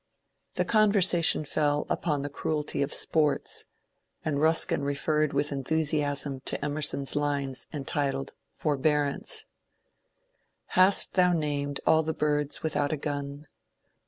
The 0.55 0.65
conversation 0.65 1.45
fell 1.45 1.85
upon 1.87 2.23
the 2.23 2.29
cruelty 2.29 2.81
of 2.81 2.91
sports, 2.91 3.65
and 4.25 4.41
Rus 4.41 4.65
kin 4.65 4.81
referred 4.83 5.31
with 5.31 5.51
enthusiasm 5.51 6.39
to 6.45 6.65
Emerson's 6.65 7.15
lines 7.15 7.67
entitled" 7.71 8.33
Forbearance 8.59 9.45
":—Hast 10.79 11.13
thou 11.13 11.33
named 11.33 11.81
all 11.85 12.01
the 12.01 12.15
birds 12.15 12.63
without 12.63 12.91
a 12.91 12.97
gun 12.97 13.45